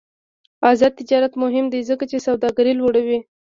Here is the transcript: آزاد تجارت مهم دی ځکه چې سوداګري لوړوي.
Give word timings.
آزاد 0.69 0.91
تجارت 0.99 1.33
مهم 1.43 1.65
دی 1.73 1.81
ځکه 1.89 2.03
چې 2.11 2.17
سوداګري 2.27 2.73
لوړوي. 2.77 3.19